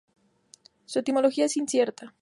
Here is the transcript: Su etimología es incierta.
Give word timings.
Su 0.87 0.97
etimología 0.97 1.45
es 1.45 1.57
incierta. 1.57 2.15